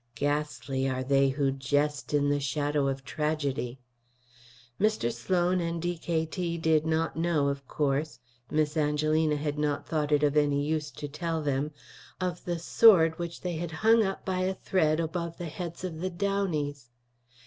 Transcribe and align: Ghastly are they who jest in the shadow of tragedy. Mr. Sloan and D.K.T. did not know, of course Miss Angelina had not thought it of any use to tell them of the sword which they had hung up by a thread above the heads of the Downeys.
Ghastly 0.15 0.89
are 0.89 1.03
they 1.03 1.29
who 1.29 1.51
jest 1.51 2.11
in 2.11 2.27
the 2.29 2.39
shadow 2.39 2.87
of 2.87 3.03
tragedy. 3.05 3.77
Mr. 4.79 5.13
Sloan 5.13 5.59
and 5.61 5.79
D.K.T. 5.79 6.57
did 6.57 6.87
not 6.87 7.15
know, 7.15 7.49
of 7.49 7.67
course 7.67 8.17
Miss 8.49 8.75
Angelina 8.75 9.35
had 9.35 9.59
not 9.59 9.87
thought 9.87 10.11
it 10.11 10.23
of 10.23 10.35
any 10.35 10.65
use 10.65 10.89
to 10.89 11.07
tell 11.07 11.39
them 11.43 11.69
of 12.19 12.43
the 12.45 12.57
sword 12.57 13.19
which 13.19 13.41
they 13.41 13.57
had 13.57 13.69
hung 13.85 14.03
up 14.03 14.25
by 14.25 14.39
a 14.39 14.55
thread 14.55 14.99
above 14.99 15.37
the 15.37 15.45
heads 15.45 15.83
of 15.83 15.99
the 15.99 16.09
Downeys. 16.09 16.89